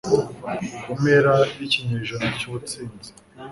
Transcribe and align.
Mu 0.85 0.93
mpera 0.99 1.33
zikinyejana 1.57 2.27
cyubusinzi 2.39 3.11